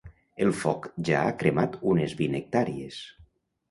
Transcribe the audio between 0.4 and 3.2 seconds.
El foc ja ha cremat unes vint hectàrees.